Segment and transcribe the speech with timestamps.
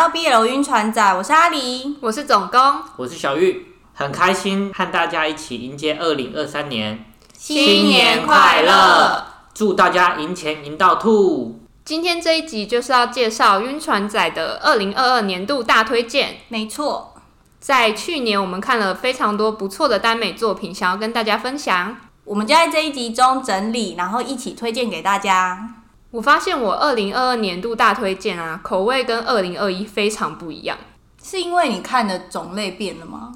[0.00, 2.58] 到 BL 晕船仔，我是阿狸，我是总工，
[2.96, 7.04] 我是小玉，很开心和大家一起迎接二零二三年，
[7.36, 9.26] 新年快乐！
[9.52, 11.60] 祝大家赢钱赢到吐！
[11.84, 16.38] 今天这一集就是要介绍晕船仔的二零二二年度大推荐。
[16.48, 17.14] 没错，
[17.58, 21.94] 在去年我们看了非常多不错的耽美作品，想要跟大家分享，
[22.24, 25.74] 我们就在这一集中整理，然后一起推荐给大家。
[26.10, 30.76] 我发现我二零二二年度大推荐啊，口味跟二零二一非常不一样。
[31.22, 33.32] 是因为你看的种类变了吗？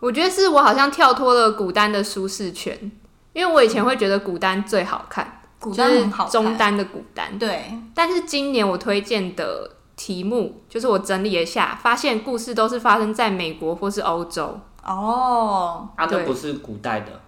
[0.00, 2.90] 我觉得是我好像跳脱了古丹的舒适圈，
[3.32, 7.38] 因为我以前会觉得古丹最好看，古耽很好看，就是中单的古丹。
[7.38, 14.58] 对，但是今年我推荐的题目，就是我整理一下，发现故事都是发生在美国或是欧洲。
[14.82, 17.20] 哦，啊，这不是古代的，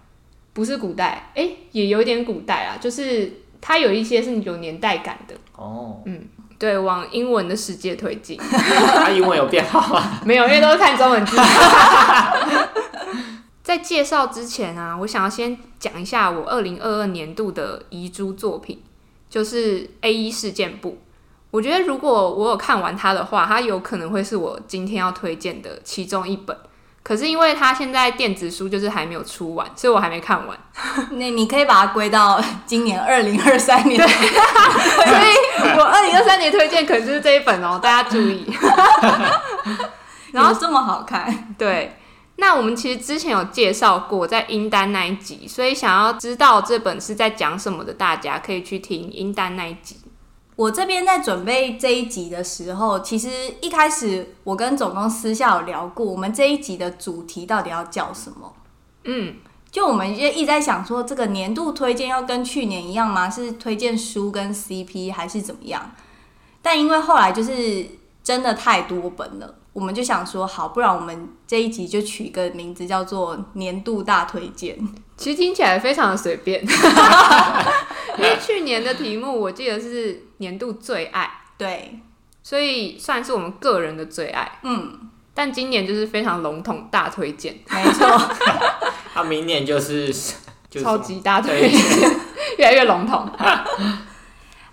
[0.53, 3.43] 不是古代，哎、欸，也有点古代啊，就是。
[3.61, 6.21] 它有一些是有年代感的哦，嗯，
[6.57, 8.37] 对，往英文的世界推进。
[8.41, 10.19] 它英文有变好吗？
[10.25, 11.37] 没有，因为都是看中文字。
[13.61, 18.81] 在介绍之前啊，我想要先讲一下我二零二二年度的遗珠作品，
[19.29, 20.97] 就是 A.E 事件簿。
[21.51, 26.55] 我觉得如果我有看完它的话，它有可能会是我今天要推荐的其中一本。
[27.01, 30.57] 可是因为它现在电子书就是还没有出完，所以我还没看完。
[31.11, 33.97] 那你可以把它归到今年二零二三年。
[33.97, 38.45] 对， 所以我二零二三年推荐可能就是这一本哦，大家注意。
[40.31, 41.95] 然后这么好看，对。
[42.35, 49.97] 那我们其实之前有介绍过在英丹那一集，所以想要知道这本是在讲什么的，大家可以去听英丹那一集。
[50.59, 53.29] 我这边在准备这一集的时候，其实
[53.61, 58.53] 一开始我跟总工私下有聊过，我们这一集的主题到底要叫什么？
[59.05, 59.35] 嗯，
[59.71, 63.29] 就我们就一直在想说，这个年度推荐要跟去年一样吗？
[63.29, 65.91] 是推荐书跟 CP 还是怎么样？
[66.61, 67.87] 但因为后来就是
[68.21, 74.77] 真的太多本了，我们就想说，好，不然我们这一集就取一个名字叫做年度大推荐。
[75.15, 76.61] 其实听起来非常的随便。
[78.17, 81.97] 因为去年的题目我记得是年度最爱，对，
[82.43, 84.59] 所以算是我们个人的最爱。
[84.63, 88.05] 嗯，但今年就是非常笼统大推荐，没错。
[89.15, 90.07] 他明年就是、
[90.69, 91.79] 就是、超级大推荐，
[92.59, 93.31] 越来越笼统。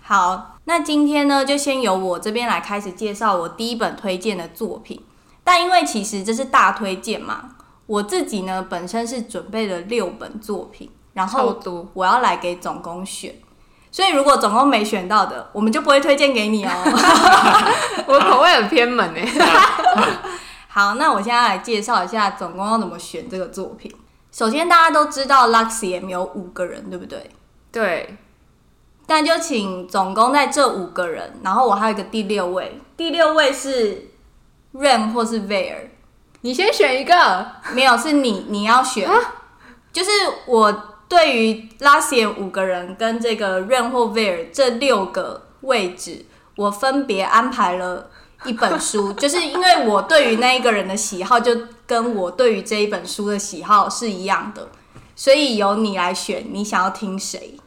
[0.01, 5.01] 好，那今天呢，就先由我这边来开始介绍我第一本推荐的作品。
[5.41, 7.51] 但因为其实这是大推荐嘛，
[7.85, 10.91] 我自己呢本身是准备了六本作品。
[11.13, 11.57] 然后
[11.93, 13.33] 我要来给总工选，
[13.89, 16.69] 所以如果总工没选到的，我们就不会推荐给你哦。
[18.05, 19.25] 我口味很偏门哎。
[20.67, 23.89] 好，那我现在来介绍一下总工要怎么选这个作品。
[24.33, 27.31] 首先，大家都知道 Luxiem 有五个人，对不对？
[27.71, 28.17] 对。
[29.07, 34.11] 但就请总共在这五个人，然后我还有一个第六位，第六位是
[34.73, 35.87] REM 或是 Ver，
[36.41, 37.47] 你先选一个。
[37.73, 39.19] 没有，是你你要选，啊、
[39.91, 40.11] 就是
[40.45, 40.83] 我。
[41.09, 46.25] 对于拉线五个人跟这个 REM 或 Ver 这六个位置，
[46.57, 48.09] 我分别安排了
[48.43, 54.67] 一本书， 就是因为我对于那一个人的喜好，就跟我对于这一本书的喜好是一样的，
[55.15, 57.57] 所以由你来选，你想要听谁？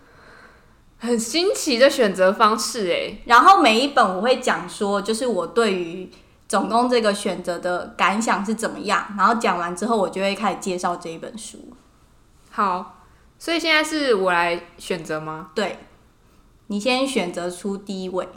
[1.01, 3.21] 很新奇的选择方式诶。
[3.25, 6.09] 然后每一本我会讲说，就是我对于
[6.47, 11.59] 总共这个选择的感想是怎么样，然后讲完之后，我就会开始介绍这一本书。
[12.51, 12.99] 好。
[13.43, 15.49] 所以现在是我来选择吗？
[15.55, 15.79] 对，
[16.67, 18.29] 你先选择出第一位。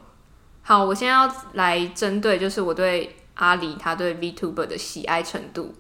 [0.62, 5.76] 好，我现在要来针对就是我对阿里他对 VTuber 的喜爱程度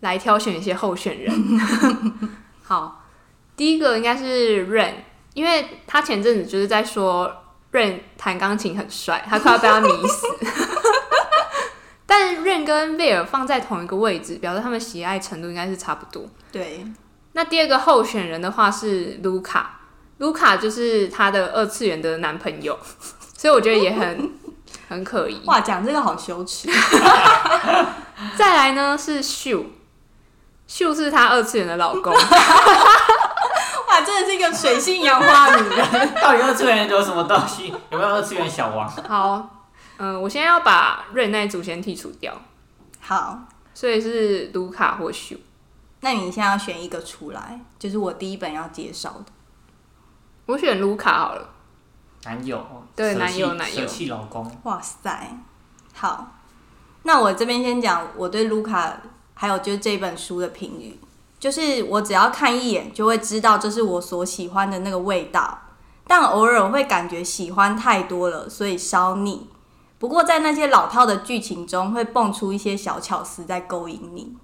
[0.00, 1.30] 来挑选一些候选人。
[2.64, 3.04] 好，
[3.58, 4.94] 第一个应该是 Ren，
[5.36, 7.30] 因为他前阵子就是在说
[7.70, 10.26] Ren 弹钢琴很帅，他快要被他迷死。
[12.06, 16.24] 但 Ren 跟 Ver 放在同一个位置，表示他们喜爱程度应该是差不多。
[16.50, 16.86] 对。
[17.34, 19.80] 那第二个候选人的话是卢卡，
[20.16, 22.78] 卢卡就是他的二次元的男朋友，
[23.36, 24.32] 所以我觉得也很
[24.88, 25.42] 很可疑。
[25.44, 26.70] 哇，讲这个好羞耻。
[28.38, 29.66] 再来呢是秀，
[30.66, 32.14] 秀是他二次元的老公。
[33.96, 35.90] 哇，真的是一个水性杨花女人。
[36.20, 37.72] 到底二次元有什么东西？
[37.90, 38.86] 有没有二次元小王？
[39.08, 39.64] 好，
[39.96, 42.36] 嗯，我现在要把瑞那一组先剔除掉。
[43.00, 43.38] 好，
[43.72, 45.36] 所以是卢卡或秀。
[46.00, 49.32] 那你现在要选一个出来，就是我第一本要介绍的。
[50.44, 51.48] 我选卢卡好了。
[52.24, 52.64] 男友，
[52.94, 54.50] 对，男友，男友，舍弃老公。
[54.64, 55.38] 哇塞，
[55.94, 56.32] 好。
[57.04, 59.00] 那我这边先讲我对卢卡
[59.32, 60.98] 还有就是这本书的评语，
[61.38, 65.58] 就是我只要看一眼就会知道这是我所喜欢的那个味道，
[66.06, 69.48] 但偶尔会感觉喜欢太多了，所以稍腻。
[69.98, 74.36] 不过在那些老套的剧情中，会蹦出一些小巧思在勾引你。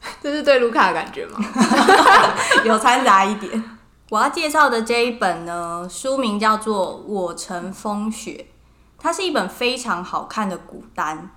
[0.22, 1.38] 这是对卢卡的感觉吗？
[2.64, 3.78] 有掺杂一点。
[4.10, 8.46] 我要介绍的这一本呢，书名叫做《我乘风雪》，
[8.96, 11.30] 它是一本非常好看的古单。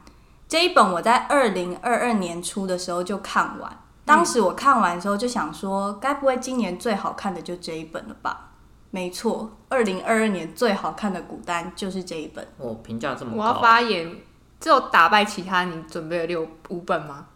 [0.48, 8.50] 这一本我在二零二二年初的时候就看完，当时我看完的时候就想说，该不会今年最好看的就这一本了吧？
[8.90, 12.46] 没错，二零二二年最好看的古单就是这一本。
[12.58, 13.38] 我，评价这么高。
[13.38, 14.18] 我要发言，
[14.60, 17.28] 只有打败其他，你准备了六五本吗？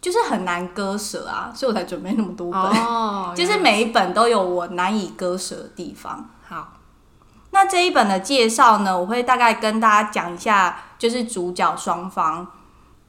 [0.00, 2.60] 就是很难割舍啊，所以我才准备那么多本。
[2.60, 6.30] 哦， 就是每一本都有我难以割舍的地方。
[6.48, 6.72] 好，
[7.50, 12.50] 那这一本的介绍呢，我会大概跟大家讲一下，就是主角双方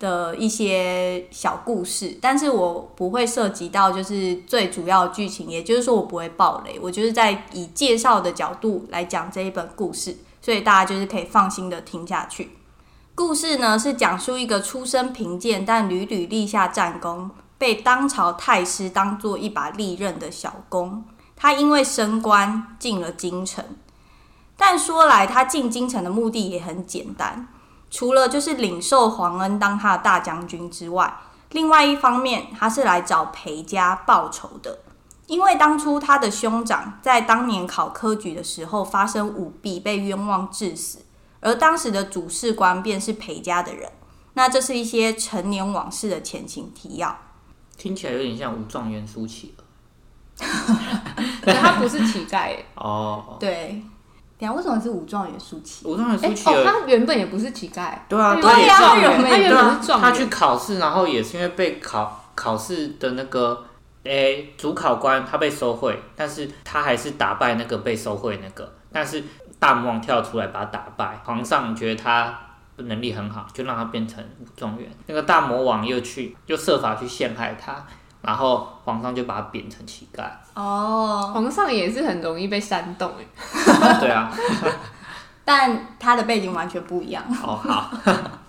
[0.03, 12.51] 的一些小故事，但是我不会涉及到就是最主要剧情，也就是说我不会爆雷，我就是在以介绍的角度来讲这一本故事，所以大家就是可以放心的听下去。
[13.15, 21.05] 故事呢是讲述一个出身贫贱但屡屡立下战功，被当朝太师当做一把利刃的小公，
[21.37, 23.63] 他因为升官进了京城，
[24.57, 27.47] 但说来他进京城的目的也很简单。
[27.93, 31.15] 除了就是领受皇恩当他的大将军之外，
[31.51, 34.79] 另外一方面他是来找裴家报仇的。
[35.27, 41.05] 因为当初他的兄长在当年考科举的时候发生舞弊，被冤枉致死，
[41.39, 43.91] 而当时的主事官便是裴家的人。
[44.33, 47.15] 那这是一些陈年往事的前情提要，
[47.77, 49.53] 听起来有点像武状元苏乞
[50.39, 50.41] 儿，
[51.45, 53.83] 他不是乞丐哦，对。
[54.39, 55.87] 为什么是武状元苏乞？
[55.87, 57.93] 武状元苏乞哦，他原本也不是乞丐。
[58.09, 60.09] 对啊，对啊，他原本他原本是状元。
[60.09, 63.65] 他去考试，然后也是因为被考考试的那个
[64.03, 69.23] 诶主考官他被收贿，但是他还是打败那个被收贿那个，但是
[69.59, 72.37] 大魔王跳出来把他打败，皇上觉得他
[72.77, 74.89] 能力很好，就让他变成武状元。
[75.07, 77.85] 那个大魔王又去又设法去陷害他。
[78.23, 80.23] 然后皇上就把他贬成乞丐。
[80.55, 83.99] 哦，皇上也是很容易被煽动哎。
[83.99, 84.31] 对啊，
[85.45, 87.23] 但他的背景完全不一样。
[87.43, 87.91] 哦，好，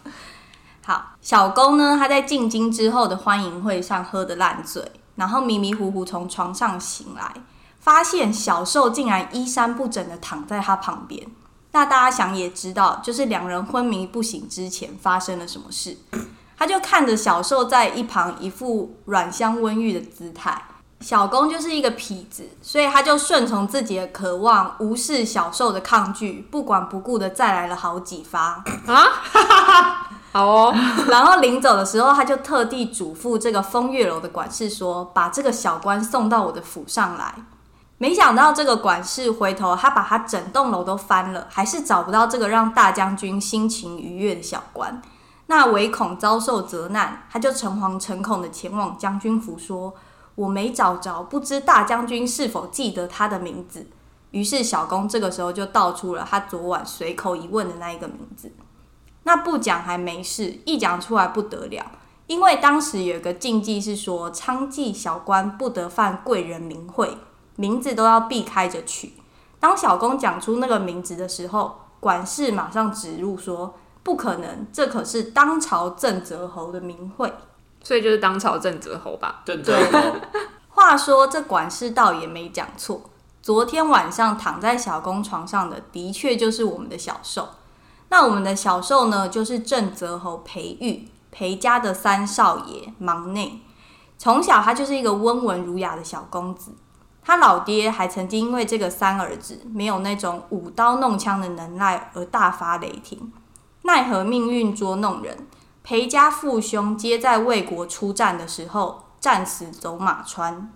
[0.86, 4.82] 好，小公呢，他在进京之后的欢迎会上喝得烂醉，
[5.16, 7.34] 然后迷迷糊糊从床上醒来，
[7.80, 11.26] 发现小受竟然衣衫不整的躺在他旁边。
[11.72, 15.98] 那大家想也知道，就是两人昏迷不醒之前发生了什么事。
[16.56, 20.62] 他就看着小受在一旁一副软香温玉的姿态，
[21.00, 29.04] 小公就是一个痞子，所以他就顺从自己的渴望，无视小受的抗拒，不管不顾的再来了好几发啊！
[30.32, 30.74] 好哦，
[31.08, 37.34] 然后临走的时候，他就特地嘱咐这个风月楼的管事说：“把这个小官送到我的府上来。”
[37.98, 45.00] 没想到这个管事回头，他把他整栋楼都翻了，还是找不到这个让大将军心情愉悦的小官。
[45.46, 49.94] 那唯恐遭受责难，他就诚惶诚恐的前往将军府，说
[50.36, 53.86] ：“我没找着，不知大将军是否记得他的名字。”
[54.32, 58.50] 于是小公这个时候就道出了他昨晚随口一问的那一个名字。
[59.24, 61.84] 那不讲还没事，一讲出来不得了，
[62.26, 67.18] 因为当时有个禁忌是说，娼妓小官不得犯贵人名讳，
[67.56, 69.12] 名字都要避开着取。
[69.60, 73.74] 当小公讲出那个名字的时候，管事马上指入说。
[74.04, 77.32] 不可能，这可是当朝正泽侯的名讳，
[77.82, 79.42] 所以就是当朝正泽侯吧？
[79.44, 79.98] 正泽侯。
[80.68, 83.00] 话说这管事倒也没讲错，
[83.42, 87.48] 昨天晚上躺在小公床上的，的确就是我们的小受。
[88.10, 93.62] 那我们的小受呢，就是正泽侯裴玉，裴家的三少爷，忙内。
[94.18, 96.72] 从小他就是一个温文儒雅的小公子，
[97.22, 103.32] 他老爹还曾经因为这个三儿子没有那种舞刀弄枪的能耐而大发雷霆。
[103.86, 105.46] 奈何命运捉弄人，
[105.82, 110.72] 裴家父兄皆在魏国出战的时候战死走马川，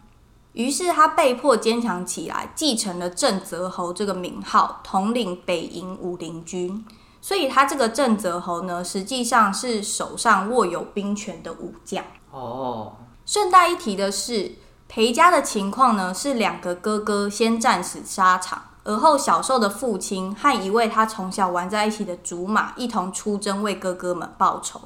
[0.53, 6.85] 于是他被迫坚强起来，继承了正泽侯这个名号，统领北营武陵军。
[7.23, 12.05] 所以他这个正泽侯呢，实际上是手上握有兵权的武将。
[12.31, 14.53] 哦，顺带一提的是，
[14.87, 18.65] 裴家的情况呢，是两个哥哥先战死沙场。
[18.89, 24.81] 而后，小受的父亲和一位他从小玩在一起的竹马一同出征，为哥哥们报仇。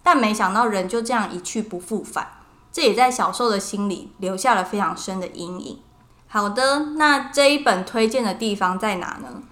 [0.00, 2.28] 但没想到人就这样一去不复返，
[2.70, 5.80] 这也在小受的心里留下了非常深的阴影。
[6.28, 9.42] 好的，那这一本推荐的地方在哪呢？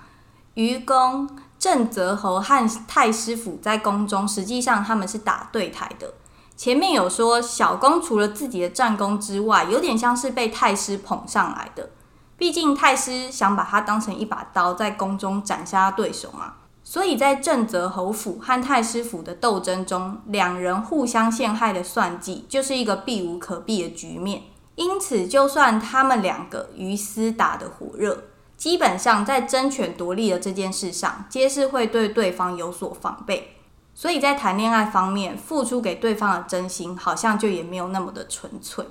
[0.55, 6.15] 愚公、正则侯和太师府在宫中，实际上他们是打对台的。
[6.57, 11.91] 前面有说，小公除了自己的战功之外，有点像是被太师捧上来的。
[12.37, 24.43] 毕竟太师想把他当成一把刀，在宫中斩杀对手嘛，所以在正则侯府和太师府的斗争中，两人互相陷害的算计，就是一个避无可避的局面。
[24.75, 28.25] 因此，就算他们两个鱼厮打得火热，
[28.59, 33.57] 基本上在争权夺利的这件事上，皆是会对对方有所防备。
[33.95, 38.85] 所以在谈恋爱方面，付出给对方的真心，好像就也没有那么的纯粹。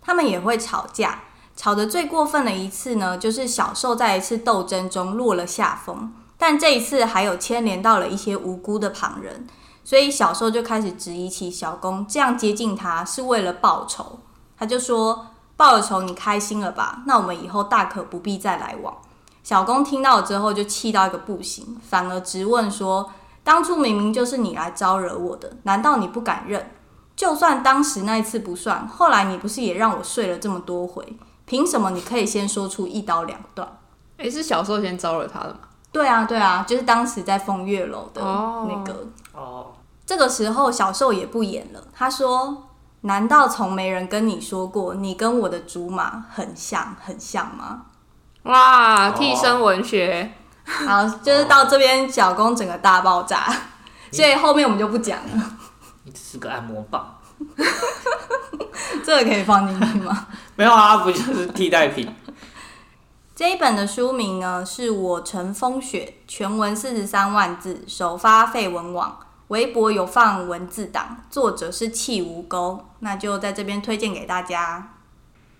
[0.00, 1.22] 他们也会吵架，
[1.56, 6.12] 吵得最过分的一次呢，就是小受在一次斗争中落了下风。
[6.36, 9.46] 但这一次还有牵连到了一些无辜的旁人，
[9.84, 14.18] 所以小受就开始质疑起小公这样接近他是为了报仇。
[14.58, 17.02] 他就说：“报了仇，你开心了吧？
[17.06, 18.94] 那我们以后大可不必再来往。”
[19.42, 23.10] 小公听到之后就气到一个不行，反而质问说
[23.44, 26.70] ：“当初明明就是你来招惹我的，难道你不敢认？
[27.14, 31.16] 就算当时那一次不算，后来你不是也让我睡了这么多回？
[31.46, 33.68] 凭什么你可以先说出一刀两断？”
[34.18, 35.58] 诶，是小受先招惹他的吗？
[35.92, 39.06] 对啊，对啊，就是当时在风月楼的那个。
[39.32, 39.42] 哦。
[39.44, 39.66] Oh.
[40.06, 42.68] 这个时候小受也不演了，他说
[43.02, 47.86] ：“难道从没人跟你说过，你跟我的竹马很像，很像吗？”
[48.44, 50.32] 哇，替身文学。
[50.66, 50.88] Oh.
[50.88, 53.56] 好，就是到这边，小公整个大爆炸，oh.
[54.12, 55.56] 所以后面我们就不讲了。
[56.04, 57.16] 你只是个按摩棒。
[59.04, 60.26] 这个可以放进去吗？
[60.56, 62.08] 没有啊，不就是替代品。
[63.34, 69.18] 这一本的书名呢，是我乘风雪，全文四十三万字，首发废文网，
[69.48, 74.94] 微博有放文字档，作者是弃无钩，那就在这边推荐给大家。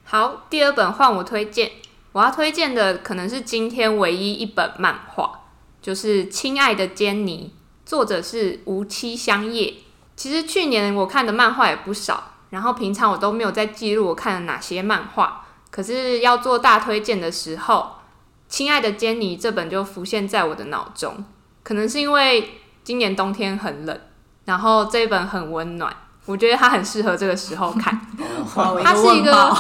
[0.05, 1.73] 好，第二本换我推荐，
[2.13, 5.41] 我要推荐的可能是今天唯一一本漫画，
[5.83, 7.53] 就是《亲爱的坚尼》，
[7.89, 9.75] 作者是吴七香叶。
[10.15, 15.47] 其实去年我看的漫画也不少，然后平常我都没有在记录我看了哪些漫画。
[15.71, 17.97] 可是要做大推荐的时候，
[18.49, 21.25] 《亲爱的坚尼》这本就浮现在我的脑中。
[21.63, 24.01] 可能是因为今年冬天很冷，
[24.45, 25.93] 然后这一本很温暖，
[26.27, 28.01] 我觉得它很适合这个时候看。
[28.85, 29.33] 它是一个，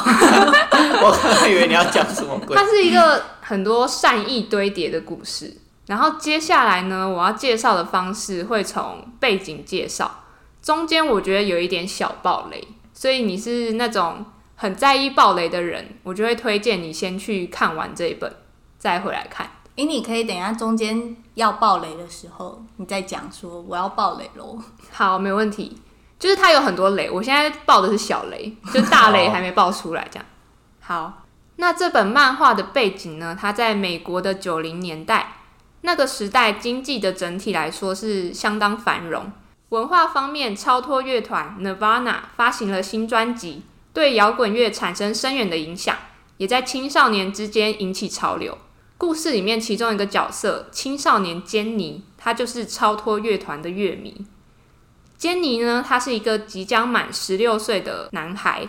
[1.03, 2.55] 我刚刚以为你要讲什么鬼？
[2.55, 5.57] 它是一个很多善意堆叠的故事。
[5.87, 10.23] 然后接下来呢，我要介绍的方式会从背景介绍，
[10.63, 14.25] 中间我觉得有一点小暴雷，所以你是那种。
[14.57, 18.33] 很在意暴雷的人，我就会推荐你先去看完这一本，
[18.79, 19.45] 再回来看。
[19.75, 24.57] 诶、欸，你可以等一下中间要暴雷的时候，你再讲说我要暴雷喽。
[24.93, 25.83] 好，没问题。
[26.21, 30.07] 就是它有很多雷，我现在爆的是小雷，就大雷还没爆出来。
[30.09, 30.25] 这样。
[30.79, 31.25] 好，
[31.57, 33.37] 那这本漫画的背景呢？
[33.39, 35.39] 它在美国的九零年代，
[35.81, 39.33] 那个时代经济的整体来说是相当繁荣。
[39.75, 43.63] 文化方面，超脱乐团 Nirvana 发行了新专辑。
[43.93, 45.97] 对摇滚乐产生深远的影响，
[46.37, 48.57] 也在青少年之间引起潮流。
[48.97, 54.25] 故事里面其中一个角色青少年坚尼，他就是超脱乐团的乐迷。
[55.17, 58.69] 坚尼呢，他是一个即将满十六岁的男孩，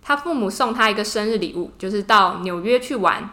[0.00, 3.30] 他父母送他一个生日礼物，就是到纽约去玩。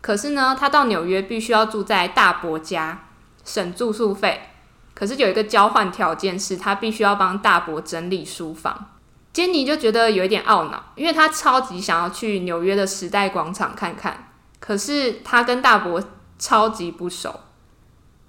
[0.00, 3.08] 可是呢，他到纽约必须要住在大伯家，
[3.44, 4.50] 省住宿费。
[4.94, 8.90] 可是有一个交换条件是，他必须要帮大伯整理书房。
[9.32, 14.28] 坚尼就觉得有一点懊恼，因为他超级想要去纽约的时代广场看看，
[14.60, 16.00] 可是他跟大伯
[16.38, 17.40] 超级不熟。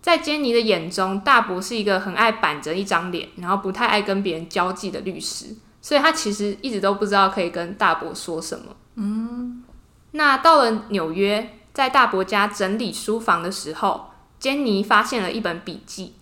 [0.01, 8.75] 在坚尼的眼中，大伯是一个很爱板着一张脸，然后不太爱跟别人交际的律师，所以他其实一直都不知道可以跟大伯说什么。
[8.95, 9.63] 嗯，
[10.12, 16.13] 那到了纽约，在大伯家整理书房的时候，坚尼发现了一本笔记，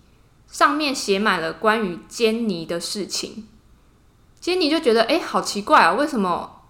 [0.48, 3.48] 上面写满了关于坚尼的事情。
[4.40, 6.62] 坚尼就觉得，哎，好奇怪啊，为什么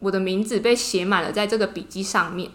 [0.00, 2.50] 我的名字被写满了在这个笔记上面？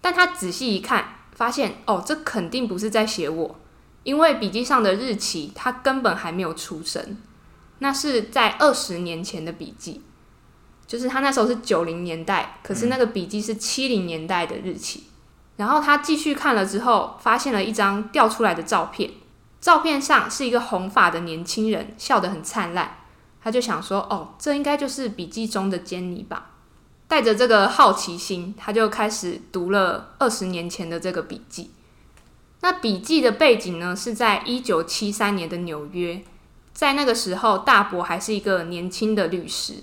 [0.00, 3.60] 但他仔细一看，发现，哦，这肯定不是在写我，
[4.02, 7.18] 因为笔记上的日期他根本还没有出生，
[7.78, 10.02] 那是在二十年前的笔记，
[10.86, 15.04] 就是他那时候是九零年代，可是那个笔记是七零年代的日期。
[15.56, 19.10] 然后他继续看了之后，发现了一张掉出来的照片，
[19.60, 22.96] 照片上是一个红发的年轻人，笑得很灿烂。
[23.42, 26.50] 他就想说：“哦，这应该就是笔记中的坚尼吧？”
[27.08, 31.70] 带着这个好奇心，他就开始读了二十年前的这个笔记。
[32.60, 36.22] 那笔记的背景呢，是在一九七三年的纽约。
[36.72, 39.74] 在那个时候，大伯还是一个年轻的律师。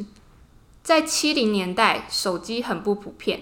[0.82, 3.42] 在七零年代，手机很不普遍。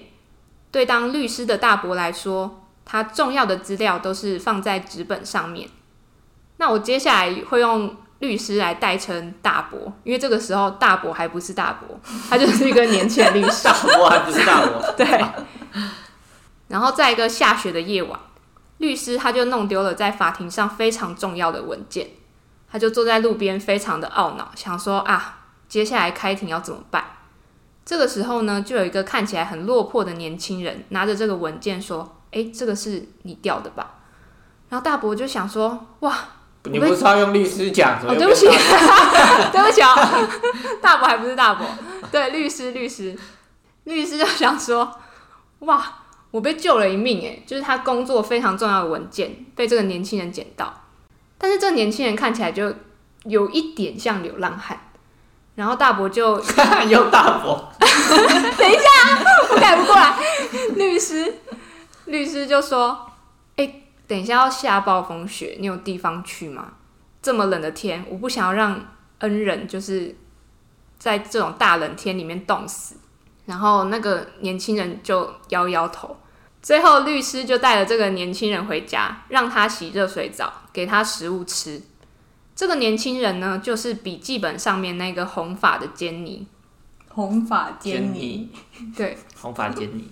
[0.71, 5.69] 对当律师的大伯来说，他重要的资料都是放在纸本上面。
[6.57, 7.95] 那我接下来会用。
[8.19, 13.65] 律师来代称大伯，因为这个时候大伯还不是大伯，他就是一个年轻的律师。
[13.65, 14.81] 大伯还不是大伯。
[14.95, 15.25] 对。
[16.69, 18.17] 然后在一个下雪的夜晚，
[18.77, 22.07] 律师他就弄丢了在法庭上非常重要的文件，
[22.71, 27.03] 他就坐在路边，非常的懊恼，想说啊，接下来开庭要怎么办？
[27.83, 33.95] 这个时候呢，就有一个看起来很落魄的年轻人拿着这个文件说：“哎，这个是你掉的吧？”
[34.69, 36.17] 然后大伯就想说：“哇，
[36.72, 38.00] 你不是要用律师讲？
[38.07, 38.48] 哦，对不起，
[39.51, 39.95] 对不起啊，
[40.81, 41.65] 大伯还不是大伯，
[42.12, 43.17] 对，律师，律师，
[43.86, 44.91] 律师就想说：
[45.60, 45.84] 哇，
[46.31, 50.84] 我被救了一命，哎，就是他工作非常重要的文件被这个年轻人捡到，
[51.38, 52.74] 但是这个年轻人看起来就
[53.24, 54.79] 有一点像流浪汉。”
[55.55, 56.38] 然后大伯就
[56.89, 60.13] 有大伯， 等一下，我改不过来。
[60.75, 61.34] 律师，
[62.07, 63.04] 律师就说：“哎，
[64.07, 66.74] 等一下要下暴风雪，你有地方去吗？
[67.21, 70.15] 这么冷的天，我不想要让恩人就是
[71.00, 72.97] 在这种大冷天里面冻死。”
[73.45, 76.17] 然后那个年轻人就摇摇头。
[76.62, 81.79] 最后，律师就带了这个年轻人回家，让他洗热水澡，给他食物吃。
[82.55, 86.47] 这个年轻人呢，就是笔记本上面那个红发的坚尼。
[87.07, 88.50] 红发坚尼，
[88.97, 90.12] 对，红发坚尼。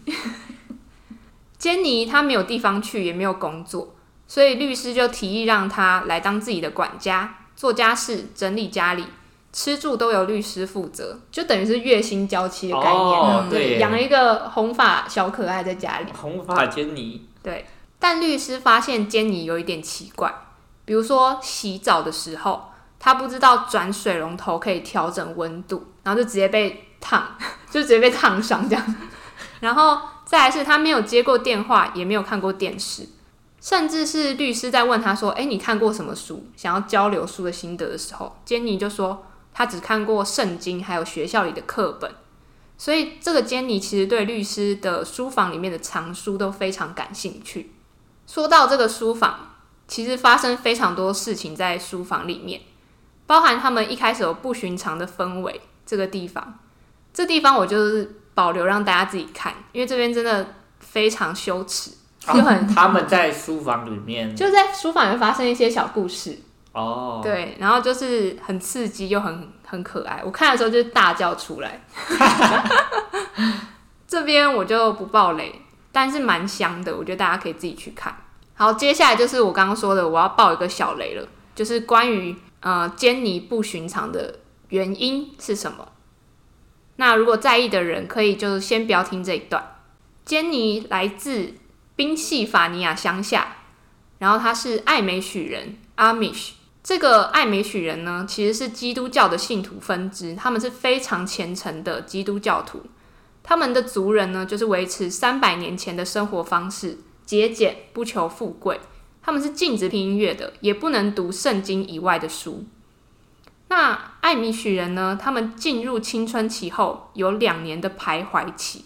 [1.63, 3.95] 坚尼他没有地方去，也没有工作，
[4.27, 9.05] 所以律师就提议让他来当自己的管家，做家事、整理家里，
[9.53, 12.99] 吃住都由律师负责，就等于是月薪娇妻的概念。
[12.99, 16.11] 哦，对，养了一个红发小可爱在家里。
[16.11, 17.29] 红发坚尼。
[17.41, 17.65] 对，
[17.97, 20.35] 但律师发现坚尼有一点奇怪。
[20.83, 27.37] 比如说洗澡的时候，他不知道转水龙头可以调整温度，然后就直接被烫，
[27.71, 28.95] 就直接被烫伤这样。
[29.61, 29.97] 然后
[30.33, 33.07] 再来是他没有接过电话，也没有看过电视，
[33.61, 36.47] 甚至是律师在问他说：“诶，你看过什么书？
[36.57, 42.09] 想要交流书的心得的时候，坚尼就说他只看过圣经，还有学校里的课本。
[42.79, 47.71] 所以这个坚尼其实对律师的书房里面的藏书都非常感兴趣。
[48.25, 49.51] 说到这个书房。
[49.85, 52.61] 其实发生非常多事情在书房里面，
[53.27, 55.61] 包含他们一开始有不寻常的氛围。
[55.85, 56.57] 这个地方，
[57.13, 60.45] 这地方我就是保留让大家自己看，因为这边真的
[60.79, 61.91] 非常羞耻，
[62.21, 66.39] 就很、啊、他们在书房里面，就在书房里面发生一些小故事
[66.71, 71.81] 哦，对，然后就是很刺激又很很可爱，我看的时候就是大叫出来。
[74.07, 78.15] 这边我就不爆雷，但是蛮香的，我觉得大家可以自己去看。
[78.55, 85.87] 好，接下来就是我刚刚说的，我要爆一个小雷了，就是关于呃坚尼不寻常的原因是什么？
[86.97, 89.75] 那如果在意的人，可以就先不要听这一段。
[90.25, 91.53] 坚尼来自
[91.95, 93.57] 宾夕法尼亚乡下，
[94.19, 96.51] 然后他是爱美许人 （Amish）。
[96.83, 102.81] 这个爱美许人呢，其实是基督教的信徒分支，他们是非常虔诚的基督教徒。
[103.41, 106.97] 他们的族人呢，就是维持三百年前的生活方式。
[107.25, 108.79] 节俭不求富贵，
[109.21, 112.65] 他们是禁止听音乐的，也不能读圣经以外的书。
[113.75, 115.17] 那艾米许人呢？
[115.19, 118.85] 他们进入青春期后有两年的徘徊期，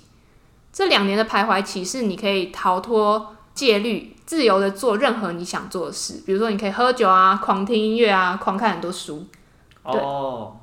[0.71, 6.23] 这两年的徘徊期是你可以逃脱戒律，自由的做任何你想做的事。
[6.25, 9.27] 比如说，你可以喝酒啊，狂听音乐啊，狂看很多书。
[9.83, 10.55] 哦，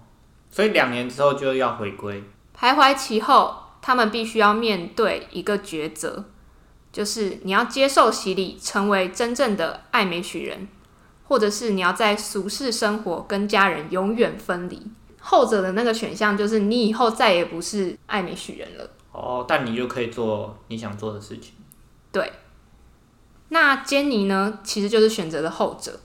[0.48, 2.24] 所以两年之后就要回归。
[2.58, 6.24] 徘徊期后，他们必须要面对一个抉择。
[6.90, 10.66] 就是你要接受洗礼，成为真正的爱美许人，
[11.26, 14.80] 或者是你要在俗世生活跟家人永远分离。
[15.20, 18.90] 后者的那个选项就是你以后再也不是爱美许人了。
[19.12, 21.54] 哦，但你就可以做你想做的事情。
[22.12, 22.32] 对。
[23.48, 24.58] 那坚尼呢？
[24.62, 26.00] 其实就是选择了后者。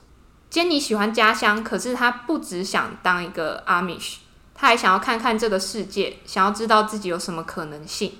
[0.48, 4.20] 坚尼喜欢家乡，可是他不只想当一个阿米什，
[4.54, 8.12] 他还想要看看这个世界，想要知道自己有什么可能性。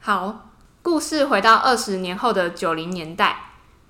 [0.00, 0.42] 好。
[0.82, 3.45] 故事回到二十年后的九零年代，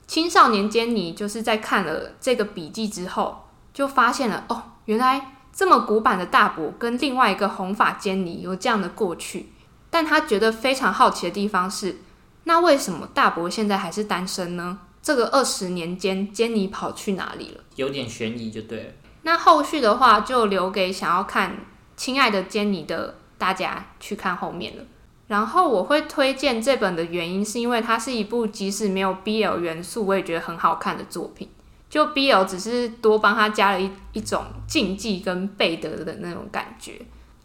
[0.06, 9.50] 青少年坚尼就是在看了这个笔记之后，就发现了哦，原来这么古板的大伯跟另外一个红发坚尼有这样的过去。
[9.90, 11.96] 但他觉得非常好奇的地方是，
[12.44, 14.78] 那为什么大伯现在还是单身呢？
[15.02, 17.60] 这个二十年间，坚尼跑去哪里了？
[17.76, 18.92] 有点悬疑就对了。
[19.22, 21.50] 那后续的话，就留给想要看
[21.96, 24.84] 《亲爱的坚尼》的大家去看后面了。
[25.28, 31.48] 然后我会推荐这本的原因，是因为它是一部即使没有 BL 元素，我也觉得很好看的作品。
[31.88, 37.00] 就 BL 只是多帮他加了一一种禁忌跟背德的那种感觉。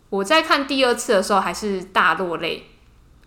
[0.10, 2.66] 我在看第二次的时候还是大落泪。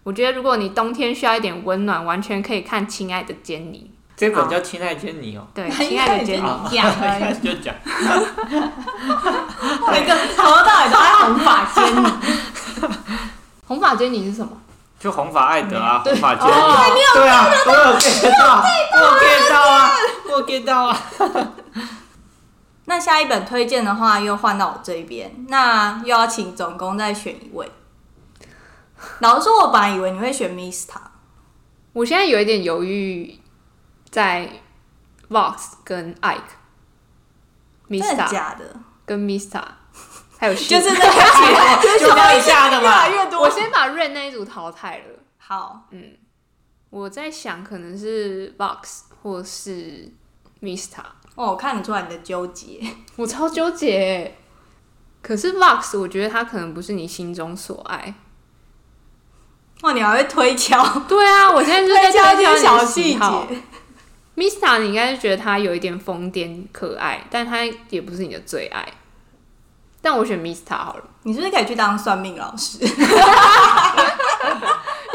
[0.03, 3.91] 我觉得如果你冬天需要一点温暖，完全可以看《亲爱的坚尼》。
[4.17, 5.47] 这本叫《亲爱的坚尼》哦。
[5.55, 7.75] 对，《亲爱的坚尼》 讲 就讲。
[9.91, 12.03] 每个从头到尾都在红发坚尼。
[13.75, 14.53] 红发坚尼是什么？
[15.01, 16.53] 就红发艾德啊，红发坚尼，
[17.15, 19.91] 对啊，我有 get 到，我有 get 到啊，
[20.27, 20.97] 我有 get 到啊。
[22.85, 27.71] 那下一本推荐的话，又换到我这边，那又要请总工再选一位。
[29.19, 30.95] 老实说，我本来以为你会选 Mista，
[31.93, 33.41] 我现在有一点犹豫，
[34.11, 34.49] 在
[35.29, 36.41] Vox 跟 Ike。
[37.91, 38.77] 真的假的？
[39.05, 39.63] 跟 Mista，
[40.45, 43.09] 还有就是那个 就聊一下的嘛。
[43.09, 43.41] 越多。
[43.41, 45.05] 我先把 Ren 那一组淘汰了。
[45.39, 46.17] 好，嗯，
[46.91, 50.13] 我在想可能是 Box 或是
[50.61, 51.01] Mista。
[51.35, 52.81] 哦，我看得出来你的纠结，
[53.17, 54.37] 我超纠结。
[55.23, 58.15] 可是 Vox，我觉得他可能不是你心中所爱。
[59.81, 60.85] 哇，你还会推敲？
[61.09, 63.63] 对啊，我现在就在推敲小细节。
[64.37, 68.87] Mista，你应该是觉得他有一点疯癫可爱，但他也不是你的最爱。
[70.05, 71.05] 但我选 Mista 好了。
[71.23, 72.77] 你是不是可以去当算命老师？
[72.85, 72.99] 因为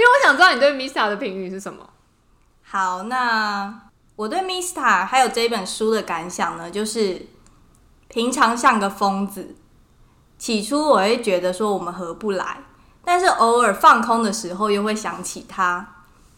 [0.04, 1.88] 我想知道你对 Mista 的评语是什么。
[2.63, 3.82] 好，那
[4.15, 7.28] 我对 Mista 还有这一本书的感想呢，就是
[8.08, 9.56] 平常像个疯子。
[10.39, 12.58] 起初我会觉得说我们合不来，
[13.06, 15.86] 但是偶尔放空的时候又会想起他。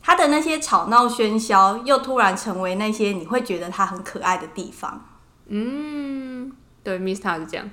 [0.03, 5.05] 他的那些吵闹喧嚣，又突然成为那些你会觉得他很可爱的地方。
[5.53, 6.30] 嗯，
[6.83, 7.69] 对，Mista 是这样。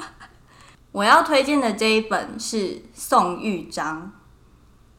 [0.92, 4.10] 我要推荐的这一本是宋玉章，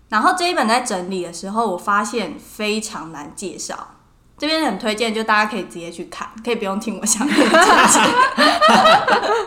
[0.10, 3.95] 然后这一本在整理的时候，我发现非常难介绍。
[4.38, 7.99] 这边很推荐，就大家可以直接去看，可以不用听我详细讲解。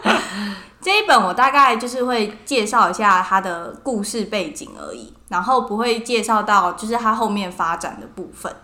[0.81, 8.55] 这一本我大概就是会介绍一下它的故事背景而已，然后不会介绍到就是它后面发展的部分。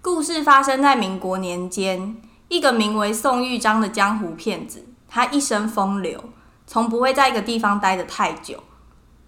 [0.00, 2.16] 故事发生在民国年间，
[2.52, 6.22] 一个名为宋玉章的江湖骗子，他一生风流，
[6.66, 8.62] 从不会在一个地方待得太久。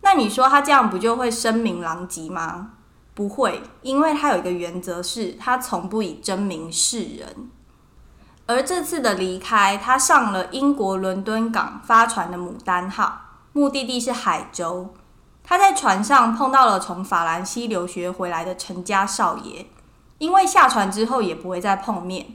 [0.02, 2.72] 那你说他这样不就会声名狼藉吗？
[3.14, 7.48] 不会，因为他有一个原则是，他从不以真名示人。
[8.44, 13.22] 而这次的离开，他上了英国伦敦港发船的牡丹号，
[13.54, 14.92] 目的地是海州。
[15.42, 19.64] 他在船上碰到了从法兰西留学回来的陈家少爷，
[20.18, 22.26] 因为下船之后也不会再碰面，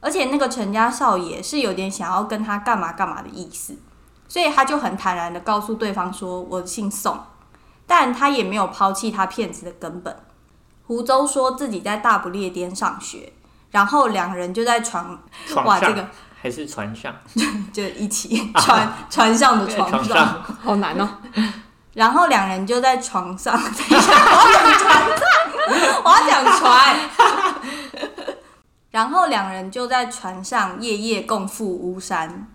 [0.00, 3.76] 而且那个陈家少爷是有点想要跟他干嘛干嘛的意思，
[4.28, 7.18] 所以他就很坦然的告诉对方说：“我姓宋。”
[7.86, 10.14] 但他也没有抛弃他骗子的根本。
[10.86, 13.32] 湖州说自己在大不列颠上学。
[13.70, 16.08] 然后两人就在床，床哇，这个
[16.40, 17.14] 还是船上，
[17.70, 21.06] 就一起船、啊、船上的床上，床上好难哦。
[21.92, 25.22] 然后两人就在床上， 等一下，我要讲船上，
[26.02, 26.96] 我要讲船。
[28.98, 32.48] 然后两人就在船上夜夜共赴巫山。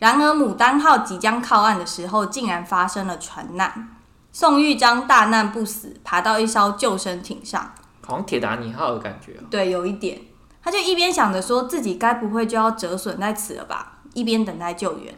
[0.00, 3.88] 然而牡丹号即将靠岸的时候，竟然发生了船难。
[4.32, 7.72] 宋玉章大难不死，爬到一艘救生艇上，
[8.04, 9.44] 好像铁达尼号的感觉、哦。
[9.48, 10.20] 对，有一点。
[10.60, 15.14] 他就一边想着说自己该不会就要折损在此了吧，一边等待救援。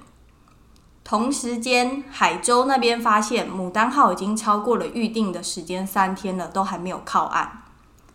[1.03, 7.63] 同时间，海州那边发现牡丹号已经超过了预定的时间三天了，都还没有靠岸。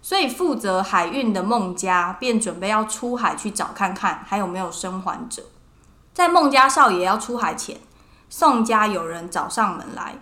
[0.01, 5.43] 所以负责海运的孟家便准备要出海去找看看还有没有生还者。
[6.13, 7.79] 在孟家少爷要出海前，
[8.29, 10.15] 宋家有人找上门来，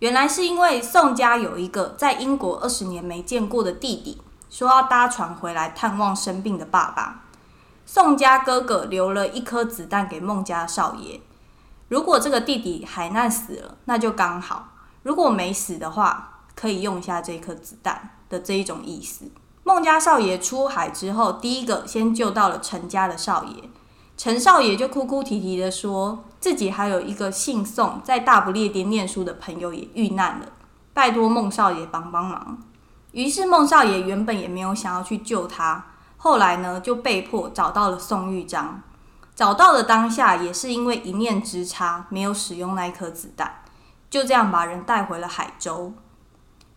[0.00, 4.22] 原来是因为宋家有一个在英国二十年没见过的弟弟。
[4.50, 7.22] 说要搭船回来探望生病的爸爸。
[7.86, 11.20] 宋家哥哥留了一颗子弹给孟家少爷，
[11.86, 14.72] 如果这个弟弟海难死了，那就刚好；
[15.04, 19.30] 如果没死的话，可以用一下这颗子弹的这一种意思。
[19.62, 23.68] 孟家少爷出海之后，第一个先救到了陈家的少爷，
[24.16, 30.46] 陈少爷就哭哭啼啼的说自己还有一个姓宋在大不列颠念书的朋友也遇难了，
[30.94, 32.58] 拜托孟少爷帮帮忙。
[33.12, 35.84] 于是孟少爷原本也没有想要去救他，
[36.16, 38.82] 后来呢就被迫找到了宋玉章。
[39.34, 43.62] 找到的当下也是因为一念之差，没有使用那一颗子弹，
[44.10, 45.92] 就这样把人带回了海州。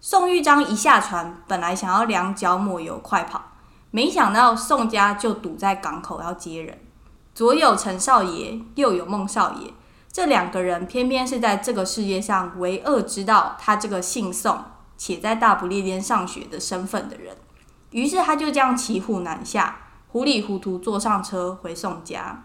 [0.06, 3.42] 宋玉章一下船，本来想要两脚抹油快跑，
[3.90, 6.78] 没想到宋家就堵在港口要接人。
[7.34, 9.72] 左有陈少爷，右有孟少爷，
[10.12, 14.66] 这两个人偏偏是在这个世界上唯二知道他这个姓宋。
[14.98, 17.38] 且在大不列颠上学的身份的人，
[17.92, 19.78] 于是他就这样骑虎难下，
[20.10, 22.44] 糊里糊涂坐上车回宋家。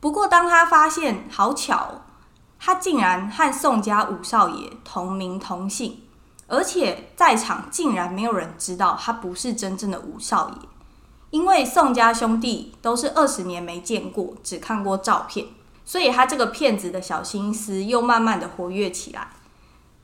[0.00, 2.00] 不过，当他发现好巧，
[2.58, 6.04] 他竟然和宋家五少爷同名同姓，
[6.48, 10.68] 而且在场竟然没有人知道他不是真正的吴少爷，
[11.30, 15.46] 因为宋家兄弟都是二十年没见过，只看过照片，
[15.84, 19.28] 所以他这个骗子的小心思又慢慢的活跃起来。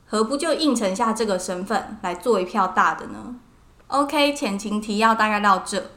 [0.07, 3.35] 何不就应承下这个身份来做一票大的呢
[3.87, 5.91] ？OK，前情提要大概到这。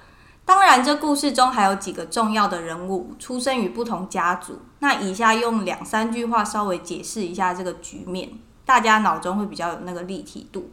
[0.47, 4.61] 当然，这故事中还有几个重要的人物出生于不同家族。
[4.79, 8.31] 那以下用两三句话稍微解释一下这个局面，
[8.68, 10.70] 大家脑中会比较有那个立体度。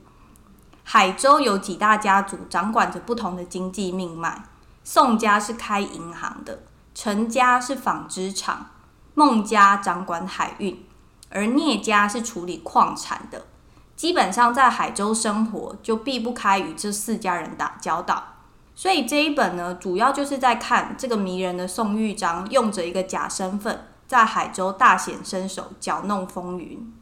[0.83, 4.43] 海州有几大家族掌管着不同的经济命脉。
[4.83, 8.71] 宋家是开银行的，陈家是纺织厂，
[9.13, 10.85] 孟家掌管海运，
[11.29, 13.45] 而聂家是处理矿产的。
[13.95, 18.21] 基本上在海州生活，就避不开与这四家人打交道。
[18.75, 26.93] 所以这一本呢，主要就是在看这个迷人的宋玉章，用着一个假身份，在海州大显身手，搅弄风云。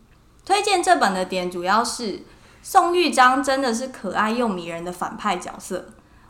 [0.45, 2.21] 推荐这本的点，主要是
[2.61, 5.85] 宋玉章真的是可爱又迷人的反派角色。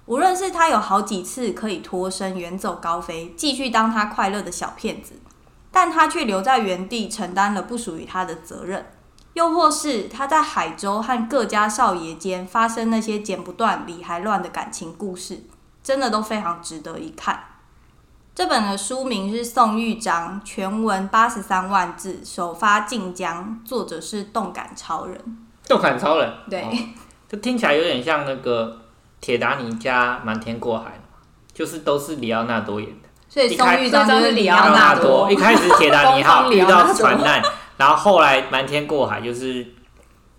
[0.06, 5.14] 无论是他有好几次可以脱身远走高飞，继续当他快乐的小骗子，
[5.72, 8.86] 但他却留在原地承担了不属于他的责任。
[9.34, 15.44] 又或是他在海州和各家少爷间发生那些剪不断理还乱的感情故事，
[15.82, 17.44] 真的都非常值得一看。
[18.36, 25.38] 这本的书名是《宋玉章》，全文八十三万字，首发晋江，作者是动感超人。
[25.68, 26.72] 动感超人，对，哦，
[27.30, 28.76] 这听起来有点像那个
[29.22, 31.00] 铁达尼加瞒天过海，
[31.54, 33.10] 就是都是李奥纳多演的。
[33.30, 35.32] 所以宋玉章就是李奥纳多。
[35.32, 37.40] 一开始铁达尼号 遇到船难。
[37.78, 39.64] 然后后来瞒天过海，就是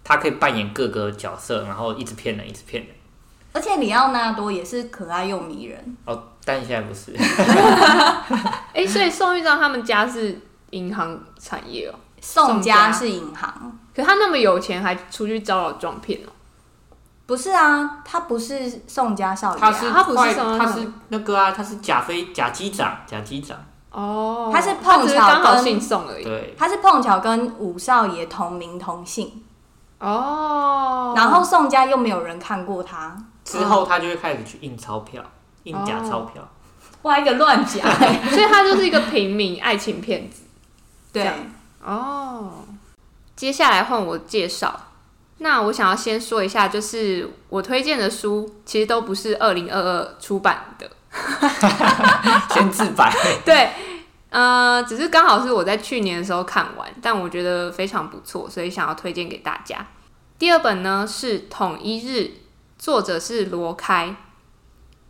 [0.03, 2.93] 他可以扮演各个角色，然后一直骗人，一直骗人。
[3.53, 7.13] 而且李奥纳多也是可爱又迷人哦，但现在不是。
[8.75, 11.95] 哎，所以宋玉章他们家是银行产业哦。
[12.21, 16.31] 宋家是银行，可他那么有钱，还出去招摇撞骗哦？
[17.27, 23.57] 不是啊，他不是宋家少爷，他是他不是他是那个啊，他是贾飞假机长，假机长。
[23.91, 26.25] 哦，他是碰巧刚好姓宋而已。
[26.25, 29.43] 对，他是碰巧跟五少爷同名同姓。
[29.99, 35.23] 哦，然后宋家又没有人看过他，之后他就会开始去印钞票，
[35.65, 36.49] 印假钞票，
[37.03, 37.85] 哇一个乱讲，
[38.31, 40.43] 所以他就是一个平民爱情骗子。
[41.13, 41.31] 对，
[41.83, 42.65] 哦，
[43.37, 44.89] 接下来换我介绍。
[45.39, 50.91] 那我想要先说一下，就是我推荐的书其实都不是二零二二出版的。
[52.51, 53.13] 先自白。
[53.45, 53.71] 对，
[54.31, 59.87] 呃，只是刚好是我在去年的时候看完，但我觉得非常不错，所以想要推荐给大家。
[60.39, 62.19] 第二本呢是《统一日》，
[62.79, 64.17] 作者是罗开。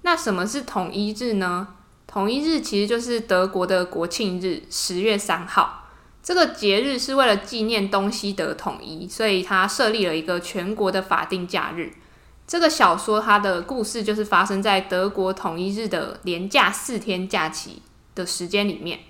[0.05, 1.67] 那什么是统一日呢？
[2.07, 5.87] 统一日其实就是德国的国庆日，十月三号。
[6.23, 11.90] 这个节日是为了纪念东西德统一，所以他设立了一个全国的法定假日。
[12.47, 17.81] 这个小说它的故事就是发生在德国统一日的连假四天假期
[18.14, 19.01] 的时间里面。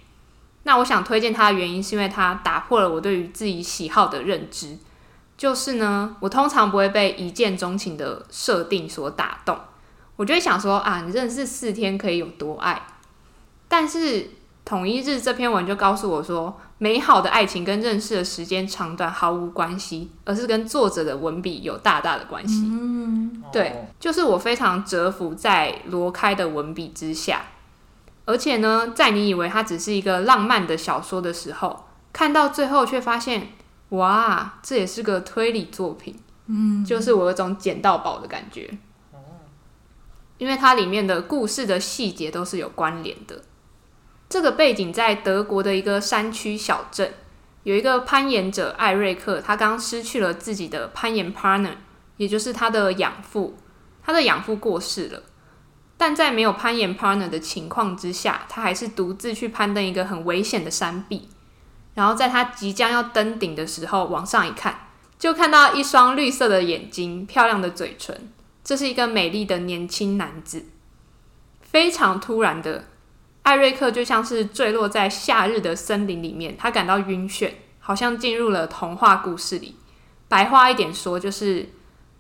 [0.63, 4.79] 那我想推荐它的原因是因为它打破了我对于自己喜好的认知，
[5.37, 9.59] 就是呢，我通常不会被一见钟情的设定所打动，
[10.17, 12.81] 我就会想说啊，你认识四天可以有多爱？
[13.69, 14.31] 但是
[14.65, 22.63] 统一日这篇文就告诉我说，美好的爱情跟认识的时间长短毫无关系，而是跟作者的文笔有大大的关系。
[22.65, 27.43] 嗯，对，就是我非常折服在罗开的文笔之下，
[28.25, 33.49] 而且呢，在你以为它只是一个浪漫的小说的时候，看到最后却发现，
[33.91, 36.17] 哇，这也是个推理作品。
[36.47, 38.71] 嗯，就是我有种捡到宝的感觉。
[40.39, 43.43] 因为它里面的故事的细节都是有关联的。
[44.29, 47.13] 这个背景在德国的一个山区小镇，
[47.63, 51.75] 有一个攀岩者艾瑞克，他刚失去了自己的攀岩 partner，
[52.17, 53.57] 也就是他的养父。
[54.07, 55.23] 他的养父过世了，
[55.97, 61.31] 但在没有攀岩 partner 的情况之下，他还是独自去攀登一个很危险的山壁。
[61.95, 68.31] 然后在他即将要登顶的时候，往上一看，就看到一双绿色的眼睛，漂亮的嘴唇，
[68.65, 70.65] 这是一个美丽的年轻男子。
[71.61, 72.87] 非常突然的。
[73.43, 79.77] 艾瑞克就像是坠落在夏日的森林里面，他感到晕眩，好像进入了童话故事里。
[80.29, 81.69] 白话一点说，就是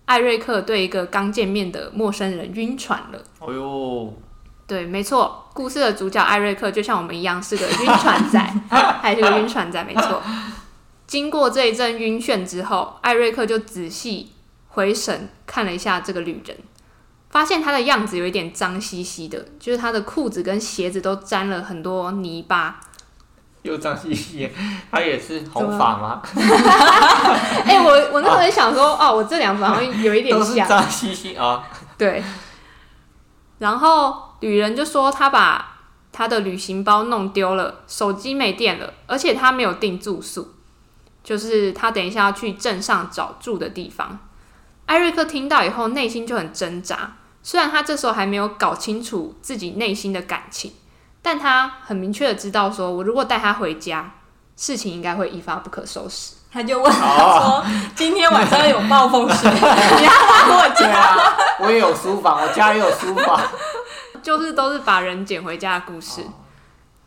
[0.05, 3.25] 艾瑞克对一个刚见面的陌生人晕船了。
[3.39, 4.13] 哎呦，
[4.67, 10.23] 对，没错，故事的主角艾瑞克就像我们一样是个晕船仔， 还是个晕船仔，没错。
[11.07, 14.33] 经过这一阵晕眩之后，艾瑞克就仔细
[14.75, 16.57] 回神看了一下这个旅人。
[17.31, 22.79] 发现他的样子有一点脏兮兮的，就是他的裤子跟鞋子都沾了很多泥巴，
[23.63, 24.49] 又脏兮兮。
[24.89, 26.23] 他也是红发吗？
[27.67, 31.67] 哎、欸，我我那时候也想说，啊、哦，我这两个好像有一点像，脏兮兮啊。
[31.99, 32.23] 对。
[33.59, 35.79] 然后旅人就说，他把
[36.13, 40.55] 他的旅行包弄丢了，手机没电了，而且他没有订住宿。
[41.25, 44.21] 就是他等一下要去镇上找住的地方。
[44.87, 47.13] 艾瑞克听到以后，内心就很挣扎。
[47.43, 50.73] 虽然他这时候还没有搞清楚自己内心的感情，
[51.21, 54.15] 但他很明确的知道，说我如果带他回家，
[54.57, 56.35] 事情应该会一发不可收拾。
[56.53, 57.65] 他就问他说：“oh.
[57.97, 63.41] 今天晚上有暴风雪， 你要来我家？”啊，我也有书房，我家也有书房，
[64.23, 66.21] 就是都是把人捡回家的故事。
[66.21, 66.31] Oh.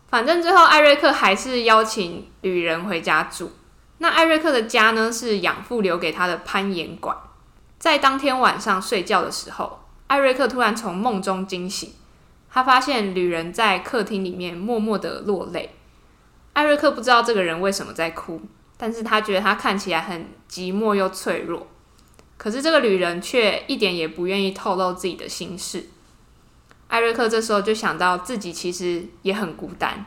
[0.09, 3.53] 反正最后艾瑞克还是邀请旅人回家住。
[3.99, 7.15] 那艾瑞克的家呢，是养父留给他的攀岩馆。
[7.87, 11.93] 在当天晚上睡觉的时候，艾瑞克突然从梦中惊醒，
[12.51, 15.73] 他发现旅人在客厅里面默默的落泪。
[16.51, 18.41] 艾瑞克不知道这个人为什么在哭。
[18.75, 21.65] 但是他觉得他看起来很寂寞又脆弱，
[22.37, 25.85] 可是这个旅人却一点也不愿意透露自己的心事。
[26.89, 30.05] 艾瑞克这时候就想到自己其实也很孤单，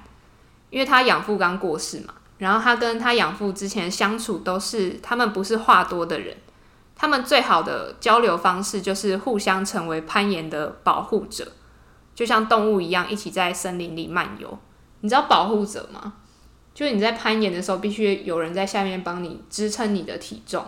[0.68, 6.36] 因为他养父刚过世嘛，然后他跟他养父之前相处都是他们不是话多的人，
[7.00, 11.50] 他们最好的交流方式就是互相成为攀岩的保护者，
[12.14, 14.58] 就像动物一样一起在森林里漫游。
[15.00, 16.12] 你知道保护者吗？
[16.74, 20.62] 就是你在攀岩的时候，必须有人在下面帮你支撑你的体重，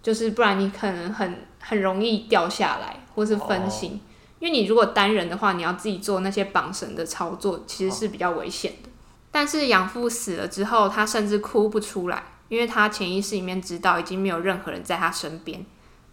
[0.00, 4.00] 就是不然你可能很很容易掉下来，或是分心。
[4.38, 8.88] 因为你如果单人的话，你要自己做那些绑绳的操作，其实是比较危险的。
[9.32, 15.64] 但是养父死了之后，他甚至哭不出来，因为他潜意识里面知道已经没有任何人在他身边，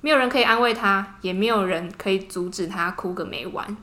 [0.02, 3.78] 没有人可以安慰他，也没有人可以阻止他哭个没完。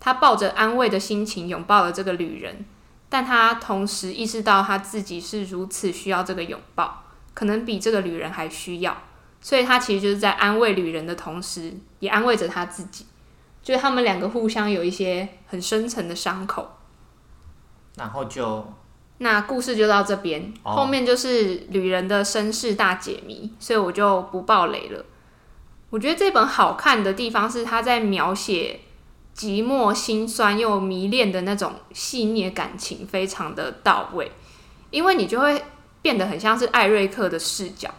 [0.00, 2.64] 他抱着安慰的心情拥抱了这个旅人。
[3.08, 7.04] 但他同时意识到他自己是如此需要这个拥抱，
[7.34, 9.00] 可能比这个旅人还需要，
[9.40, 13.06] 所以他其实就是在安慰旅人的同时，也安慰着他自己，
[13.62, 16.78] 就是他们两个互相有一些很深层的伤口。
[17.94, 18.74] 然后就，
[19.18, 25.04] 那故事就到这边，哦，后面就是旅人的身世大解谜，所以我就不爆雷了。
[25.90, 28.80] 我觉得这本好看的地方是他在描写。
[29.36, 34.32] 寂寞、心酸又迷恋的那种细腻感情，非常的到位。
[34.88, 35.62] 因为你就会
[36.00, 37.90] 变得很像是艾瑞克的视角，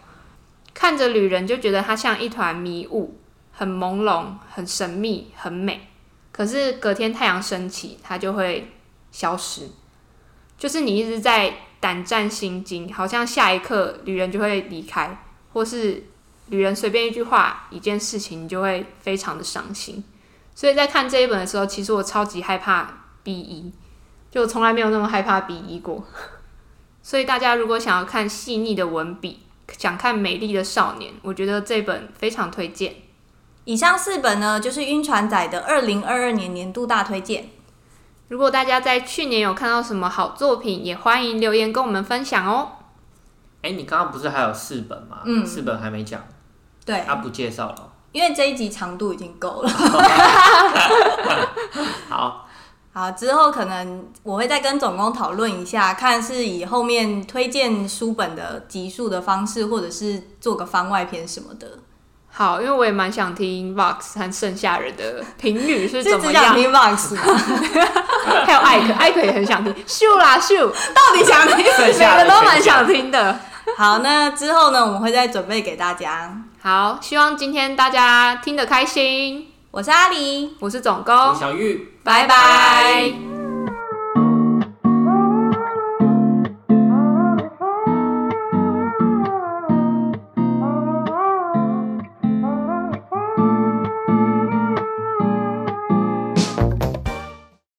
[0.74, 3.20] 看着旅人就觉得他像一团迷雾，
[3.52, 5.88] 很朦胧、很神秘、很美。
[6.32, 8.72] 可是隔天太阳升起，它就会
[9.12, 9.70] 消失。
[10.58, 16.04] 就是你一直在胆战心惊，好像下一刻旅人就会离开，或是
[16.48, 20.04] 旅人随便一句话、一件事情，你就会非常的伤心。
[20.56, 23.72] 所以在看这一本的时候，其实我超级害怕 BE，
[24.32, 26.04] 就从来没有那么害怕 BE 过。
[27.04, 29.42] 所以大家如果想要看细腻的文笔，
[29.78, 32.96] 想看美丽的少年，我觉得这本非常推荐。
[33.66, 37.50] 以上四本呢，就是晕船仔的二零二二年年度大推荐。
[38.28, 42.72] 如果大家在去年有看到什么好作品，也欢迎留言跟我们分享哦。
[43.62, 45.20] 哎、欸，你刚刚不是还有四本吗？
[45.26, 46.22] 嗯，四本还没讲。
[46.86, 47.94] 对，他不介绍了。
[48.12, 49.70] 因为这一集长度已经够了
[52.10, 52.48] 好，
[52.94, 61.80] 好，之后可能我会再跟总工讨论一下，看是以后面推荐书本的集数的方式，或者是做个番外篇什么的。
[62.38, 66.44] 好，因为我也蛮想听 Vox 和剩下人的评语是怎么 样。
[66.44, 67.16] 只想听 Vox
[68.46, 69.74] 还有艾克，艾克也很想听。
[69.88, 71.58] 秀啦秀，到底想听？
[71.58, 73.40] 每个都蛮想听的。
[73.76, 76.32] 好，那之后呢，我们会再准备给大家。
[76.62, 79.48] 好，希望今天大家听得开心。
[79.72, 83.27] 我是阿狸，我是总工，小玉，拜拜。